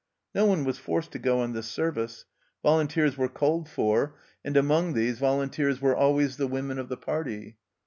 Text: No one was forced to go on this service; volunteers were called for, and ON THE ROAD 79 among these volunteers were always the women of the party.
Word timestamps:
No 0.33 0.47
one 0.47 0.65
was 0.65 0.79
forced 0.79 1.11
to 1.11 1.19
go 1.19 1.41
on 1.41 1.53
this 1.53 1.67
service; 1.67 2.25
volunteers 2.63 3.19
were 3.19 3.29
called 3.29 3.69
for, 3.69 4.15
and 4.43 4.57
ON 4.57 4.63
THE 4.67 4.67
ROAD 4.67 4.75
79 4.77 4.79
among 4.89 4.93
these 4.95 5.19
volunteers 5.19 5.79
were 5.79 5.95
always 5.95 6.37
the 6.37 6.47
women 6.47 6.79
of 6.79 6.89
the 6.89 6.97
party. 6.97 7.57